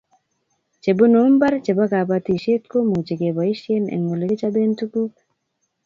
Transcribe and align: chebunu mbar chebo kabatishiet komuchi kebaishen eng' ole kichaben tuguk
chebunu 0.81 1.19
mbar 1.33 1.53
chebo 1.65 1.83
kabatishiet 1.91 2.63
komuchi 2.71 3.13
kebaishen 3.19 3.83
eng' 3.93 4.09
ole 4.13 4.25
kichaben 4.29 4.71
tuguk 4.79 5.13